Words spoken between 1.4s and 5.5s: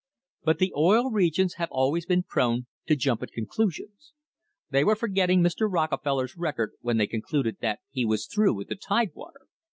have always been prone to jump at conclusions. They were forgetting